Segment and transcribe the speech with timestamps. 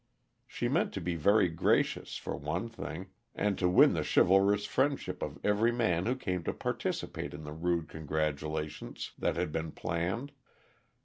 [0.47, 5.21] She meant to be very gracious, for one thing, and to win the chivalrous friendship
[5.21, 10.31] of every man who came to participate in the rude congratulations that had been planned.